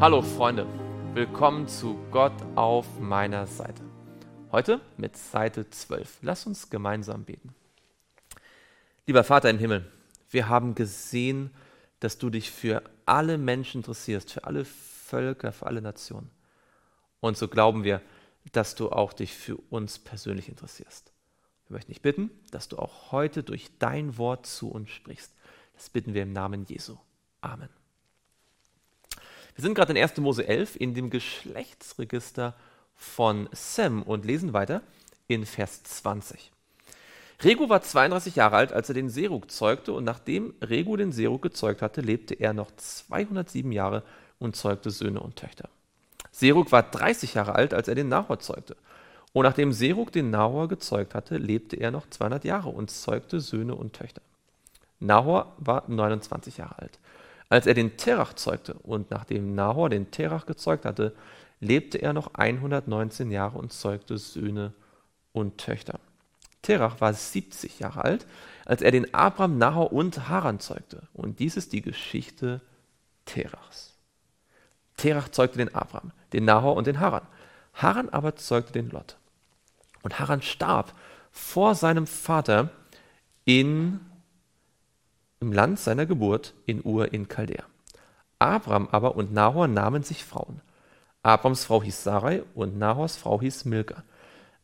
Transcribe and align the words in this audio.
Hallo 0.00 0.22
Freunde, 0.22 0.64
willkommen 1.14 1.66
zu 1.66 1.98
Gott 2.12 2.32
auf 2.54 2.86
meiner 3.00 3.48
Seite. 3.48 3.82
Heute 4.52 4.80
mit 4.96 5.16
Seite 5.16 5.68
12. 5.68 6.18
Lass 6.22 6.46
uns 6.46 6.70
gemeinsam 6.70 7.24
beten. 7.24 7.52
Lieber 9.08 9.24
Vater 9.24 9.50
im 9.50 9.58
Himmel, 9.58 9.90
wir 10.30 10.48
haben 10.48 10.76
gesehen, 10.76 11.50
dass 11.98 12.16
du 12.16 12.30
dich 12.30 12.52
für 12.52 12.84
alle 13.06 13.38
Menschen 13.38 13.78
interessierst, 13.78 14.30
für 14.30 14.44
alle 14.44 14.64
Völker, 14.64 15.50
für 15.50 15.66
alle 15.66 15.82
Nationen. 15.82 16.30
Und 17.18 17.36
so 17.36 17.48
glauben 17.48 17.82
wir, 17.82 18.00
dass 18.52 18.76
du 18.76 18.90
auch 18.90 19.12
dich 19.12 19.34
für 19.34 19.56
uns 19.68 19.98
persönlich 19.98 20.48
interessierst. 20.48 21.12
Wir 21.66 21.74
möchten 21.74 21.90
dich 21.90 22.02
bitten, 22.02 22.30
dass 22.52 22.68
du 22.68 22.78
auch 22.78 23.10
heute 23.10 23.42
durch 23.42 23.68
dein 23.80 24.16
Wort 24.16 24.46
zu 24.46 24.70
uns 24.70 24.90
sprichst. 24.90 25.34
Das 25.74 25.90
bitten 25.90 26.14
wir 26.14 26.22
im 26.22 26.32
Namen 26.32 26.66
Jesu. 26.66 26.96
Amen. 27.40 27.77
Wir 29.58 29.64
sind 29.64 29.74
gerade 29.74 29.90
in 29.90 29.98
1. 29.98 30.16
Mose 30.18 30.46
11 30.46 30.76
in 30.76 30.94
dem 30.94 31.10
Geschlechtsregister 31.10 32.54
von 32.94 33.48
Sem 33.50 34.04
und 34.04 34.24
lesen 34.24 34.52
weiter 34.52 34.82
in 35.26 35.46
Vers 35.46 35.82
20. 35.82 36.52
Regu 37.42 37.68
war 37.68 37.82
32 37.82 38.36
Jahre 38.36 38.54
alt, 38.54 38.72
als 38.72 38.88
er 38.88 38.94
den 38.94 39.10
Serug 39.10 39.50
zeugte, 39.50 39.92
und 39.94 40.04
nachdem 40.04 40.54
Regu 40.62 40.96
den 40.96 41.10
Serug 41.10 41.42
gezeugt 41.42 41.82
hatte, 41.82 42.02
lebte 42.02 42.34
er 42.34 42.52
noch 42.52 42.70
207 42.76 43.72
Jahre 43.72 44.04
und 44.38 44.54
zeugte 44.54 44.92
Söhne 44.92 45.18
und 45.18 45.34
Töchter. 45.34 45.68
Serug 46.30 46.70
war 46.70 46.84
30 46.84 47.34
Jahre 47.34 47.56
alt, 47.56 47.74
als 47.74 47.88
er 47.88 47.96
den 47.96 48.08
Nahor 48.08 48.38
zeugte. 48.38 48.76
Und 49.32 49.42
nachdem 49.42 49.72
Serug 49.72 50.12
den 50.12 50.30
Nahor 50.30 50.68
gezeugt 50.68 51.16
hatte, 51.16 51.36
lebte 51.36 51.74
er 51.74 51.90
noch 51.90 52.08
200 52.08 52.44
Jahre 52.44 52.68
und 52.68 52.92
zeugte 52.92 53.40
Söhne 53.40 53.74
und 53.74 53.94
Töchter. 53.94 54.22
Nahor 55.00 55.52
war 55.58 55.82
29 55.88 56.58
Jahre 56.58 56.78
alt, 56.78 57.00
als 57.48 57.66
er 57.66 57.74
den 57.74 57.96
Terach 57.96 58.34
zeugte. 58.34 58.74
Und 58.74 59.10
nachdem 59.10 59.54
Nahor 59.54 59.90
den 59.90 60.10
Terach 60.10 60.46
gezeugt 60.46 60.84
hatte, 60.84 61.14
lebte 61.60 61.98
er 61.98 62.12
noch 62.12 62.34
119 62.34 63.30
Jahre 63.30 63.58
und 63.58 63.72
zeugte 63.72 64.18
Söhne 64.18 64.72
und 65.32 65.58
Töchter. 65.58 66.00
Terach 66.62 67.00
war 67.00 67.12
70 67.12 67.78
Jahre 67.78 68.04
alt, 68.04 68.26
als 68.64 68.82
er 68.82 68.90
den 68.90 69.14
Abram, 69.14 69.58
Nahor 69.58 69.92
und 69.92 70.28
Haran 70.28 70.60
zeugte. 70.60 71.02
Und 71.14 71.38
dies 71.38 71.56
ist 71.56 71.72
die 71.72 71.82
Geschichte 71.82 72.60
Terachs. 73.24 73.94
Terach 74.96 75.28
zeugte 75.28 75.58
den 75.58 75.74
Abram, 75.74 76.12
den 76.32 76.44
Nahor 76.44 76.76
und 76.76 76.86
den 76.86 77.00
Haran. 77.00 77.26
Haran 77.72 78.08
aber 78.08 78.36
zeugte 78.36 78.72
den 78.72 78.90
Lot. 78.90 79.16
Und 80.02 80.18
Haran 80.18 80.42
starb 80.42 80.92
vor 81.30 81.74
seinem 81.74 82.06
Vater 82.06 82.70
in, 83.44 84.00
im 85.40 85.52
Land 85.52 85.78
seiner 85.78 86.06
Geburt 86.06 86.54
in 86.66 86.84
Ur 86.84 87.12
in 87.12 87.28
Chaldea. 87.28 87.64
Abram 88.38 88.88
aber 88.90 89.16
und 89.16 89.32
Nahor 89.32 89.68
nahmen 89.68 90.02
sich 90.02 90.24
Frauen. 90.24 90.60
Abrams 91.22 91.64
Frau 91.64 91.82
hieß 91.82 92.04
Sarai 92.04 92.42
und 92.54 92.78
Nahors 92.78 93.16
Frau 93.16 93.40
hieß 93.40 93.64
Milka, 93.64 94.02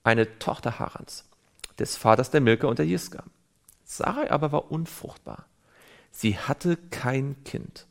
eine 0.02 0.38
Tochter 0.38 0.78
Harans, 0.78 1.24
des 1.78 1.96
Vaters 1.96 2.30
der 2.30 2.40
Milka 2.40 2.66
und 2.68 2.78
der 2.78 2.86
Jiska. 2.86 3.24
Sarai 3.84 4.30
aber 4.30 4.52
war 4.52 4.70
unfruchtbar. 4.70 5.44
Sie 6.10 6.38
hatte 6.38 6.76
kein 6.90 7.36
Kind. 7.44 7.86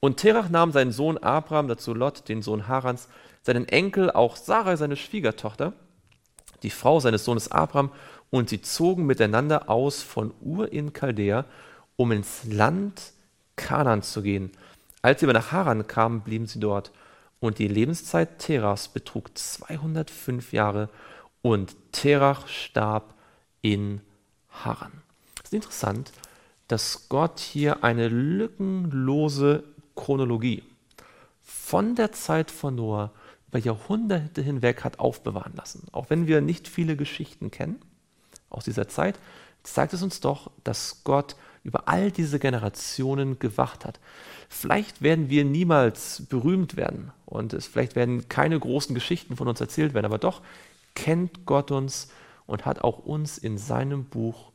Und 0.00 0.18
Terach 0.18 0.48
nahm 0.48 0.70
seinen 0.70 0.92
Sohn 0.92 1.18
Abram, 1.18 1.66
dazu 1.66 1.92
Lot, 1.92 2.28
den 2.28 2.40
Sohn 2.42 2.68
Harans, 2.68 3.08
seinen 3.42 3.66
Enkel, 3.66 4.10
auch 4.12 4.36
Sarai, 4.36 4.76
seine 4.76 4.96
Schwiegertochter, 4.96 5.72
die 6.62 6.70
Frau 6.70 7.00
seines 7.00 7.24
Sohnes 7.24 7.50
Abram, 7.50 7.90
und 8.30 8.48
sie 8.48 8.60
zogen 8.60 9.06
miteinander 9.06 9.68
aus 9.68 10.02
von 10.02 10.32
Ur 10.40 10.72
in 10.72 10.92
Chaldea, 10.92 11.46
um 11.98 12.12
ins 12.12 12.44
Land 12.44 13.12
Kanaan 13.56 14.02
zu 14.02 14.22
gehen. 14.22 14.52
Als 15.02 15.20
sie 15.20 15.26
aber 15.26 15.32
nach 15.32 15.52
Haran 15.52 15.86
kamen, 15.86 16.20
blieben 16.20 16.46
sie 16.46 16.60
dort. 16.60 16.92
Und 17.40 17.58
die 17.58 17.68
Lebenszeit 17.68 18.38
Terachs 18.38 18.88
betrug 18.88 19.36
205 19.36 20.52
Jahre 20.52 20.88
und 21.42 21.76
Terach 21.92 22.46
starb 22.46 23.14
in 23.62 24.00
Haran. 24.48 24.92
Es 25.38 25.46
ist 25.46 25.54
interessant, 25.54 26.12
dass 26.68 27.08
Gott 27.08 27.40
hier 27.40 27.82
eine 27.82 28.08
lückenlose 28.08 29.64
Chronologie 29.96 30.62
von 31.42 31.96
der 31.96 32.12
Zeit 32.12 32.50
von 32.50 32.76
Noah 32.76 33.12
über 33.48 33.58
Jahrhunderte 33.58 34.42
hinweg 34.42 34.84
hat 34.84 35.00
aufbewahren 35.00 35.54
lassen. 35.56 35.86
Auch 35.92 36.10
wenn 36.10 36.26
wir 36.28 36.40
nicht 36.40 36.68
viele 36.68 36.96
Geschichten 36.96 37.50
kennen 37.50 37.80
aus 38.50 38.64
dieser 38.64 38.88
Zeit, 38.88 39.18
zeigt 39.62 39.94
es 39.94 40.02
uns 40.02 40.20
doch, 40.20 40.50
dass 40.64 41.02
Gott 41.04 41.34
über 41.68 41.86
all 41.86 42.10
diese 42.10 42.38
Generationen 42.38 43.38
gewacht 43.38 43.84
hat. 43.84 44.00
Vielleicht 44.48 45.02
werden 45.02 45.28
wir 45.28 45.44
niemals 45.44 46.22
berühmt 46.30 46.76
werden 46.76 47.12
und 47.26 47.52
es 47.52 47.66
vielleicht 47.66 47.94
werden 47.94 48.26
keine 48.30 48.58
großen 48.58 48.94
Geschichten 48.94 49.36
von 49.36 49.48
uns 49.48 49.60
erzählt 49.60 49.92
werden, 49.92 50.06
aber 50.06 50.16
doch 50.16 50.40
kennt 50.94 51.44
Gott 51.44 51.70
uns 51.70 52.10
und 52.46 52.64
hat 52.64 52.80
auch 52.80 53.00
uns 53.00 53.36
in 53.36 53.58
seinem 53.58 54.06
Buch 54.06 54.50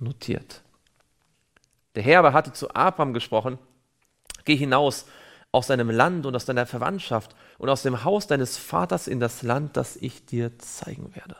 notiert. 0.00 0.62
Der 1.94 2.02
Herr 2.02 2.18
aber 2.18 2.32
hatte 2.32 2.52
zu 2.52 2.74
Abraham 2.74 3.14
gesprochen, 3.14 3.60
geh 4.44 4.56
hinaus 4.56 5.06
aus 5.52 5.68
deinem 5.68 5.88
Land 5.88 6.26
und 6.26 6.34
aus 6.34 6.46
deiner 6.46 6.66
Verwandtschaft 6.66 7.36
und 7.58 7.68
aus 7.68 7.82
dem 7.82 8.02
Haus 8.02 8.26
deines 8.26 8.56
Vaters 8.56 9.06
in 9.06 9.20
das 9.20 9.44
Land, 9.44 9.76
das 9.76 9.94
ich 9.94 10.26
dir 10.26 10.58
zeigen 10.58 11.14
werde. 11.14 11.36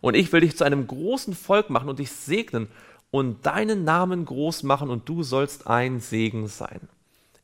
Und 0.00 0.14
ich 0.14 0.32
will 0.32 0.40
dich 0.40 0.56
zu 0.56 0.64
einem 0.64 0.86
großen 0.86 1.34
Volk 1.34 1.68
machen 1.68 1.90
und 1.90 1.98
dich 1.98 2.10
segnen 2.10 2.68
und 3.10 3.46
deinen 3.46 3.84
Namen 3.84 4.24
groß 4.24 4.62
machen 4.62 4.90
und 4.90 5.08
du 5.08 5.22
sollst 5.22 5.66
ein 5.66 6.00
Segen 6.00 6.48
sein. 6.48 6.80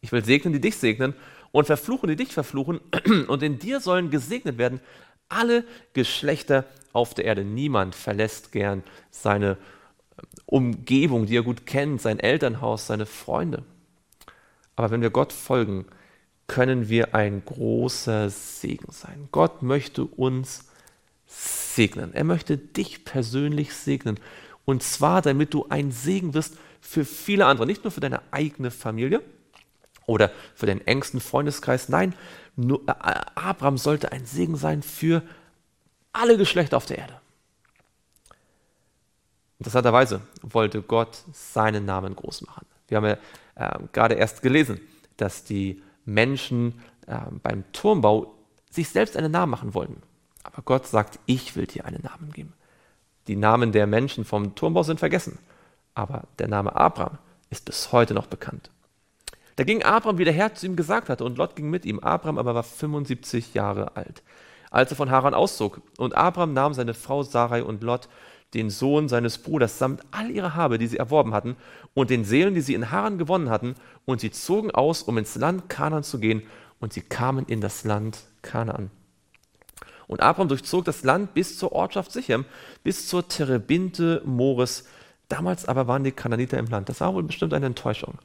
Ich 0.00 0.12
will 0.12 0.24
segnen, 0.24 0.52
die 0.52 0.60
dich 0.60 0.76
segnen 0.76 1.14
und 1.52 1.66
verfluchen, 1.66 2.08
die 2.08 2.16
dich 2.16 2.32
verfluchen 2.32 2.80
und 3.28 3.42
in 3.42 3.58
dir 3.58 3.80
sollen 3.80 4.10
gesegnet 4.10 4.58
werden 4.58 4.80
alle 5.32 5.64
Geschlechter 5.94 6.66
auf 6.92 7.14
der 7.14 7.24
Erde. 7.24 7.44
Niemand 7.44 7.94
verlässt 7.94 8.52
gern 8.52 8.82
seine 9.10 9.56
ähm, 10.18 10.28
Umgebung, 10.46 11.26
die 11.26 11.36
er 11.36 11.42
gut 11.42 11.66
kennt, 11.66 12.02
sein 12.02 12.18
Elternhaus, 12.18 12.86
seine 12.86 13.06
Freunde. 13.06 13.64
Aber 14.76 14.90
wenn 14.90 15.00
wir 15.00 15.10
Gott 15.10 15.32
folgen, 15.32 15.86
können 16.46 16.88
wir 16.88 17.14
ein 17.14 17.42
großer 17.44 18.28
Segen 18.28 18.92
sein. 18.92 19.28
Gott 19.32 19.62
möchte 19.62 20.04
uns 20.04 20.68
segnen. 21.26 22.12
Er 22.12 22.24
möchte 22.24 22.58
dich 22.58 23.06
persönlich 23.06 23.72
segnen. 23.72 24.20
Und 24.64 24.82
zwar, 24.82 25.22
damit 25.22 25.54
du 25.54 25.66
ein 25.68 25.90
Segen 25.90 26.34
wirst 26.34 26.56
für 26.80 27.04
viele 27.04 27.46
andere, 27.46 27.66
nicht 27.66 27.84
nur 27.84 27.90
für 27.90 28.00
deine 28.00 28.20
eigene 28.30 28.70
Familie 28.70 29.22
oder 30.06 30.30
für 30.54 30.66
deinen 30.66 30.86
engsten 30.86 31.20
Freundeskreis. 31.20 31.88
Nein, 31.88 32.14
nur, 32.56 32.82
äh, 32.88 32.92
Abraham 33.34 33.78
sollte 33.78 34.12
ein 34.12 34.26
Segen 34.26 34.56
sein 34.56 34.82
für 34.82 35.22
alle 36.12 36.36
Geschlechter 36.36 36.76
auf 36.76 36.86
der 36.86 36.98
Erde. 36.98 37.20
Interessanterweise 39.58 40.20
wollte 40.42 40.82
Gott 40.82 41.22
seinen 41.32 41.84
Namen 41.84 42.16
groß 42.16 42.42
machen. 42.42 42.66
Wir 42.88 42.96
haben 42.96 43.06
ja 43.06 43.16
äh, 43.54 43.78
gerade 43.92 44.14
erst 44.16 44.42
gelesen, 44.42 44.80
dass 45.16 45.44
die 45.44 45.82
Menschen 46.04 46.80
äh, 47.06 47.18
beim 47.42 47.64
Turmbau 47.72 48.34
sich 48.70 48.88
selbst 48.88 49.16
einen 49.16 49.30
Namen 49.30 49.50
machen 49.50 49.74
wollten. 49.74 50.02
Aber 50.42 50.62
Gott 50.62 50.86
sagt, 50.86 51.20
ich 51.26 51.54
will 51.54 51.66
dir 51.66 51.84
einen 51.84 52.02
Namen 52.02 52.32
geben. 52.32 52.52
Die 53.28 53.36
Namen 53.36 53.72
der 53.72 53.86
Menschen 53.86 54.24
vom 54.24 54.54
Turmbau 54.54 54.82
sind 54.82 54.98
vergessen, 54.98 55.38
aber 55.94 56.24
der 56.38 56.48
Name 56.48 56.74
Abraham 56.74 57.18
ist 57.50 57.64
bis 57.64 57.92
heute 57.92 58.14
noch 58.14 58.26
bekannt. 58.26 58.70
Da 59.56 59.64
ging 59.64 59.82
Abraham, 59.82 60.18
wie 60.18 60.24
der 60.24 60.32
Herr 60.32 60.54
zu 60.54 60.66
ihm 60.66 60.76
gesagt 60.76 61.08
hatte, 61.08 61.24
und 61.24 61.36
Lot 61.36 61.56
ging 61.56 61.70
mit 61.70 61.84
ihm. 61.84 62.00
Abraham 62.00 62.38
aber 62.38 62.54
war 62.54 62.62
75 62.62 63.54
Jahre 63.54 63.96
alt, 63.96 64.22
als 64.70 64.90
er 64.90 64.96
von 64.96 65.10
Haran 65.10 65.34
auszog. 65.34 65.82
Und 65.98 66.16
Abraham 66.16 66.54
nahm 66.54 66.74
seine 66.74 66.94
Frau 66.94 67.22
Sarai 67.22 67.62
und 67.62 67.82
Lot, 67.82 68.08
den 68.54 68.70
Sohn 68.70 69.08
seines 69.08 69.38
Bruders, 69.38 69.78
samt 69.78 70.02
all 70.10 70.30
ihrer 70.30 70.54
Habe, 70.54 70.78
die 70.78 70.86
sie 70.86 70.96
erworben 70.96 71.34
hatten, 71.34 71.56
und 71.94 72.10
den 72.10 72.24
Seelen, 72.24 72.54
die 72.54 72.60
sie 72.60 72.74
in 72.74 72.90
Haran 72.90 73.18
gewonnen 73.18 73.50
hatten, 73.50 73.74
und 74.04 74.20
sie 74.20 74.30
zogen 74.30 74.70
aus, 74.70 75.02
um 75.02 75.18
ins 75.18 75.34
Land 75.36 75.68
Kanaan 75.68 76.02
zu 76.02 76.18
gehen, 76.18 76.42
und 76.80 76.92
sie 76.92 77.02
kamen 77.02 77.44
in 77.46 77.60
das 77.60 77.84
Land 77.84 78.18
Kanaan. 78.40 78.90
Und 80.12 80.20
Abraham 80.20 80.48
durchzog 80.48 80.84
das 80.84 81.04
Land 81.04 81.34
bis 81.34 81.58
zur 81.58 81.72
Ortschaft 81.72 82.12
Sichem, 82.12 82.44
bis 82.84 83.08
zur 83.08 83.26
Terebinte 83.26 84.22
Mores. 84.24 84.84
Damals 85.28 85.66
aber 85.66 85.88
waren 85.88 86.04
die 86.04 86.12
Kananiter 86.12 86.58
im 86.58 86.66
Land. 86.66 86.88
Das 86.88 87.00
war 87.00 87.14
wohl 87.14 87.22
bestimmt 87.22 87.54
eine 87.54 87.66
Enttäuschung, 87.66 88.18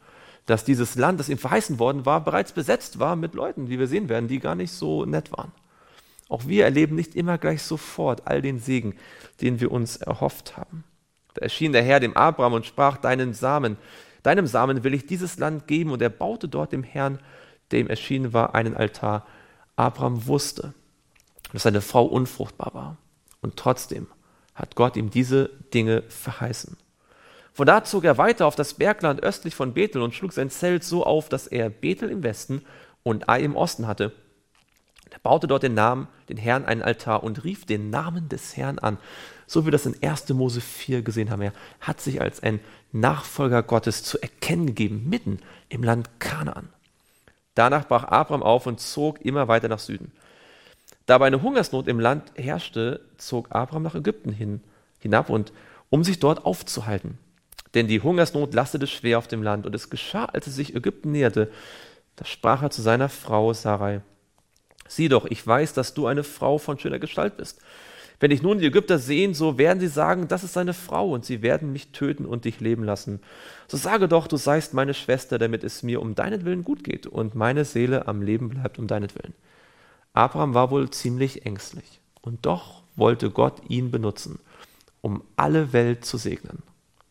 dass 0.45 0.66
dieses 0.66 0.95
Land, 0.95 1.19
das 1.19 1.30
ihm 1.30 1.38
verheißen 1.38 1.80
worden 1.80 2.06
war, 2.06 2.24
bereits 2.24 2.51
besetzt 2.51 3.00
war 3.00 3.16
mit 3.16 3.34
Leuten, 3.34 3.69
wie 3.69 3.80
wir 3.80 3.88
sehen 3.88 4.10
werden, 4.10 4.28
die 4.28 4.39
gar 4.39 4.56
nicht 4.56 4.72
so 4.72 5.06
nett 5.06 5.31
waren. 5.31 5.51
Auch 6.30 6.45
wir 6.45 6.66
erleben 6.66 6.95
nicht 6.95 7.16
immer 7.16 7.38
gleich 7.38 7.63
sofort 7.63 8.28
all 8.28 8.42
den 8.42 8.60
Segen, 8.60 8.95
den 9.40 9.62
wir 9.62 9.72
uns 9.72 9.98
erhofft 9.98 10.57
haben. 10.57 10.83
Da 11.33 11.44
erschien 11.44 11.72
der 11.72 11.83
Herr 11.83 12.00
dem 12.00 12.18
Abraham 12.18 12.54
und 12.54 12.66
sprach, 12.66 12.98
deinen 12.98 13.33
Samen, 13.33 13.78
deinem 14.24 14.48
Samen 14.48 14.83
will 14.83 14.94
ich 14.94 15.06
dieses 15.06 15.38
Land 15.38 15.68
geben. 15.68 15.92
Und 15.92 16.01
er 16.01 16.10
baute 16.10 16.50
dort 16.50 16.74
dem 16.74 16.83
Herrn, 16.83 17.19
der 17.72 17.80
ihm 17.80 17.88
erschienen 17.88 18.33
war, 18.33 18.56
einen 18.56 18.75
Altar. 18.75 19.25
Abraham 19.78 20.28
wusste, 20.28 20.74
dass 21.54 21.64
seine 21.64 21.82
Frau 21.82 22.06
unfruchtbar 22.06 22.74
war. 22.74 22.98
Und 23.42 23.58
trotzdem 23.58 24.08
hat 24.56 24.76
Gott 24.76 24.98
ihm 24.98 25.10
diese 25.10 25.50
Dinge 25.74 26.04
verheißen. 26.10 26.78
Von 27.54 27.66
da 27.66 27.84
zog 27.84 28.04
er 28.04 28.18
weiter 28.18 28.46
auf 28.46 28.56
das 28.56 28.76
Bergland 28.76 29.24
östlich 29.24 29.56
von 29.56 29.74
Bethel 29.74 30.02
und 30.02 30.14
schlug 30.14 30.34
sein 30.34 30.50
Zelt 30.50 30.84
so 30.84 31.06
auf, 31.06 31.30
dass 31.30 31.48
er 31.48 31.70
Bethel 31.70 32.10
im 32.10 32.24
Westen 32.24 32.62
und 33.04 33.30
Ai 33.30 33.42
im 33.42 33.56
Osten 33.56 33.88
hatte. 33.88 34.14
Er 35.10 35.20
baute 35.20 35.48
dort 35.48 35.64
den 35.64 35.74
Namen, 35.74 36.08
den 36.30 36.38
Herrn 36.38 36.66
einen 36.66 36.82
Altar 36.82 37.24
und 37.24 37.44
rief 37.44 37.66
den 37.66 37.90
Namen 37.90 38.30
des 38.30 38.58
Herrn 38.58 38.78
an. 38.80 38.98
So 39.48 39.62
wie 39.62 39.68
wir 39.68 39.72
das 39.72 39.86
in 39.86 39.96
1. 40.04 40.30
Mose 40.30 40.62
4 40.62 41.02
gesehen 41.02 41.32
haben. 41.32 41.42
Er 41.42 41.54
hat 41.80 42.02
sich 42.02 42.22
als 42.22 42.44
ein 42.44 42.60
Nachfolger 42.92 43.64
Gottes 43.64 44.04
zu 44.04 44.22
erkennen 44.22 44.68
gegeben, 44.68 45.08
mitten 45.10 45.40
im 45.70 45.84
Land 45.84 46.20
Kanaan. 46.20 46.70
Danach 47.56 47.88
brach 47.88 48.04
Abraham 48.04 48.44
auf 48.44 48.68
und 48.68 48.80
zog 48.80 49.22
immer 49.22 49.48
weiter 49.48 49.68
nach 49.68 49.80
Süden. 49.80 50.12
Da 51.07 51.15
aber 51.15 51.25
eine 51.25 51.42
Hungersnot 51.42 51.88
im 51.88 52.00
Land 52.00 52.33
herrschte, 52.36 53.01
zog 53.18 53.48
Abraham 53.50 53.83
nach 53.83 53.95
Ägypten 53.95 54.31
hin, 54.31 54.62
hinab 55.00 55.30
und 55.30 55.51
um 55.89 56.04
sich 56.04 56.19
dort 56.19 56.45
aufzuhalten. 56.45 57.18
Denn 57.74 57.88
die 57.88 58.01
Hungersnot 58.01 58.54
lastete 58.54 58.88
schwer 58.88 59.18
auf 59.18 59.27
dem 59.27 59.42
Land. 59.42 59.65
Und 59.65 59.74
es 59.74 59.89
geschah, 59.89 60.25
als 60.25 60.48
er 60.48 60.54
sich 60.54 60.75
Ägypten 60.75 61.12
näherte, 61.12 61.50
da 62.18 62.25
sprach 62.25 62.62
er 62.62 62.71
zu 62.71 62.81
seiner 62.81 63.09
Frau 63.09 63.54
Sarai, 63.54 64.01
sieh 64.88 65.09
doch, 65.09 65.25
ich 65.25 65.45
weiß, 65.45 65.74
dass 65.74 65.94
du 65.94 66.07
eine 66.07 66.24
Frau 66.24 66.57
von 66.57 66.77
schöner 66.77 67.00
Gestalt 67.00 67.38
bist. 67.38 67.62
Wenn 68.19 68.31
dich 68.31 68.42
nun 68.42 68.57
die 68.57 68.65
Ägypter 68.65 68.98
sehen, 68.98 69.33
so 69.33 69.57
werden 69.57 69.80
sie 69.80 69.88
sagen, 69.88 70.27
das 70.27 70.44
ist 70.44 70.54
seine 70.54 70.74
Frau, 70.74 71.12
und 71.12 71.24
sie 71.24 71.44
werden 71.44 71.71
mich 71.71 71.92
töten 71.92 72.25
und 72.25 72.45
dich 72.45 72.59
leben 72.59 72.83
lassen. 72.83 73.21
So 73.68 73.77
sage 73.77 74.07
doch, 74.07 74.27
du 74.27 74.38
seist 74.38 74.74
meine 74.74 74.95
Schwester, 74.95 75.38
damit 75.38 75.63
es 75.63 75.83
mir 75.83 76.01
um 76.01 76.15
deinetwillen 76.15 76.63
gut 76.63 76.83
geht 76.83 77.06
und 77.06 77.36
meine 77.36 77.63
Seele 77.63 78.07
am 78.07 78.24
Leben 78.24 78.50
bleibt 78.50 78.80
um 78.80 78.88
deinetwillen. 78.88 79.36
Abraham 80.18 80.56
war 80.56 80.72
wohl 80.72 80.90
ziemlich 80.90 81.46
ängstlich, 81.46 82.00
und 82.22 82.48
doch 82.48 82.81
wollte 82.96 83.30
Gott 83.30 83.62
ihn 83.69 83.92
benutzen, 83.92 84.40
um 85.02 85.24
alle 85.36 85.74
Welt 85.74 86.06
zu 86.06 86.18
segnen. 86.18 86.64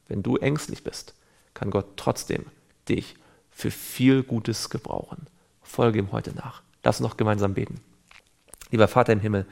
Wenn 0.09 0.25
du 0.25 0.37
ängstlich 0.37 0.83
bist, 0.83 1.15
kann 1.55 1.71
Gott 1.71 1.87
trotzdem 1.97 2.47
dich 2.89 3.15
für 3.53 3.71
viel 3.71 4.25
Gutes 4.25 4.71
gebrauchen. 4.71 5.29
Folge 5.63 6.01
ihm 6.01 6.11
heute 6.11 6.35
nach. 6.35 6.63
Lass 6.83 7.01
uns 7.01 7.09
noch 7.09 7.17
gemeinsam 7.17 7.55
beten. 7.55 7.81
Lieber 8.73 8.89
Vater 8.89 9.13
im 9.13 9.21
Himmel, 9.21 9.47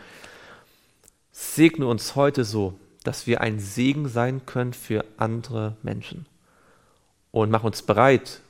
segne 1.30 1.86
uns 1.86 2.16
heute 2.16 2.44
so, 2.44 2.76
dass 3.04 3.28
wir 3.28 3.40
ein 3.40 3.60
Segen 3.60 4.08
sein 4.08 4.46
können 4.46 4.72
für 4.72 5.04
andere 5.16 5.76
Menschen. 5.82 6.26
Und 7.30 7.50
mach 7.50 7.62
uns 7.62 7.82
bereit, 7.82 8.40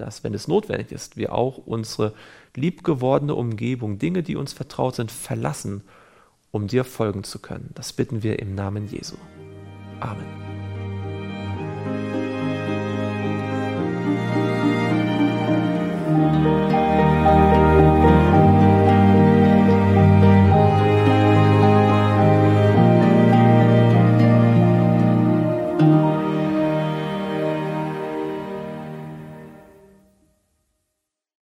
dass, 0.00 0.24
wenn 0.24 0.34
es 0.34 0.48
notwendig 0.48 0.92
ist, 0.92 1.16
wir 1.16 1.34
auch 1.34 1.58
unsere 1.58 2.14
liebgewordene 2.56 3.34
Umgebung, 3.34 3.98
Dinge, 3.98 4.22
die 4.22 4.36
uns 4.36 4.52
vertraut 4.52 4.96
sind, 4.96 5.10
verlassen, 5.10 5.82
um 6.50 6.66
dir 6.66 6.84
folgen 6.84 7.24
zu 7.24 7.38
können. 7.38 7.70
Das 7.74 7.92
bitten 7.92 8.22
wir 8.22 8.38
im 8.38 8.54
Namen 8.54 8.88
Jesu. 8.88 9.16
Amen. 10.00 10.48